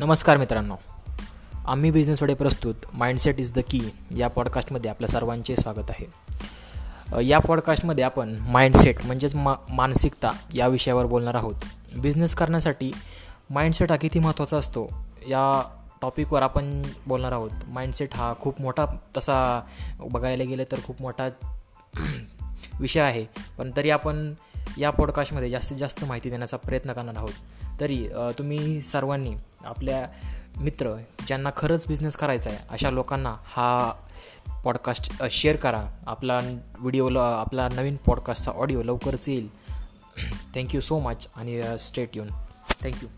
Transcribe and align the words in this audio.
नमस्कार 0.00 0.36
मित्रांनो. 0.36 0.74
आम्ही 1.66 1.90
बिझनेसकडे 1.90 2.34
प्रस्तुत 2.34 2.74
माइंडसेट 2.92 3.38
इज 3.38 3.52
द 3.52 3.58
की 3.70 3.80
या 4.16 4.28
पॉडकास्टमध्ये 4.28 4.90
आपल्या 4.90 5.08
सर्वांचे 5.08 5.56
स्वागत 5.56 5.90
आहे. 5.90 6.06
या 7.26 7.38
पॉडकास्टमध्ये 7.38 8.04
आपण 8.04 8.36
माइंडसेट 8.40 9.04
म्हणजेच 9.04 9.34
मा 9.34 9.54
मानसिकता 9.70 10.30
या 10.54 10.68
विषयावर 10.68 11.06
बोलणार 11.06 11.34
आहोत. 11.34 11.54
बिझनेस 11.98 12.34
करण्यासाठी 12.34 12.92
माइंडसेट 13.50 13.90
हा 13.90 13.96
किती 13.96 14.18
महत्त्वाचा 14.18 14.56
असतो 14.56 15.06
या 15.28 15.62
टॉपिकवर 16.02 16.42
आपण 16.42 16.82
बोलणार 17.06 17.32
आहोत. 17.32 17.50
माइंडसेट 17.66 18.14
हा 18.14 18.34
खूप 18.40 18.60
मोठा 18.60 18.86
तसा 19.16 19.62
बघायला 20.00 20.44
गेलं 20.44 20.64
तर 20.72 20.78
खूप 20.84 21.02
मोठा 21.02 21.28
विषय 22.80 23.00
आहे. 23.00 23.24
पण 23.58 23.70
तरी 23.76 23.90
आपण 23.90 24.34
या 24.78 24.90
पॉडकास्टमध्ये 24.90 25.50
जास्तीत 25.50 25.76
जास्त 25.76 26.04
माहिती 26.04 26.30
देण्याचा 26.30 26.56
प्रयत्न 26.56 26.92
करणार 26.92 27.16
आहोत. 27.16 27.32
तरी 27.80 28.08
तुम्ही 28.38 28.80
सर्वांनी 28.80 29.34
आपल्या 29.66 30.06
मित्र 30.60 30.94
ज्यांना 31.26 31.50
खरंच 31.56 31.84
बिझनेस 31.88 32.16
करायचा 32.16 32.50
आहे 32.50 32.58
अशा 32.70 32.90
लोकांना 32.90 33.36
हा 33.44 33.92
पॉडकास्ट 34.64 35.24
शेअर 35.30 35.56
करा. 35.56 35.84
आपला 36.06 36.40
व्हिडिओ 36.78 37.08
आपला 37.18 37.68
नवीन 37.68 37.96
पॉडकास्टचा 37.96 38.52
ऑडिओ 38.52 38.82
लवकरच 38.82 39.28
येईल. 39.28 39.48
थँक्यू 40.54 40.80
सो 40.80 40.98
मच 40.98 41.28
आणि 41.36 41.62
स्टेट 41.78 42.10
येऊन 42.14 42.28
थँक्यू 42.82 43.08